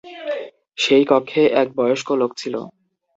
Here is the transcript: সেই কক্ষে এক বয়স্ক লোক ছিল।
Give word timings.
সেই 0.77 1.03
কক্ষে 1.07 1.41
এক 1.61 1.67
বয়স্ক 1.75 2.07
লোক 2.21 2.31
ছিল। 2.37 2.55